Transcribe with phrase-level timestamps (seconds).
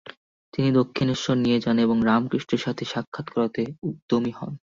[0.53, 4.53] তিনি দক্ষিণেশ্বরে নিয়ে যান এবং রামকৃষ্ণের সাথে সাক্ষাত করাতে উদ্দমী হন।